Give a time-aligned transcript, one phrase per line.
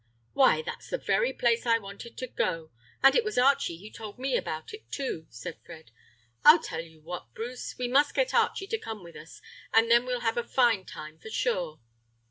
[0.33, 2.71] "Why, that's the very place I wanted to go to;
[3.03, 5.91] and it was Archie who told me about it, too," said Fred.
[6.43, 10.05] "I'll tell you what, Bruce, we must get Archie to come with us, and then
[10.07, 11.81] we'll have a fine time for sure."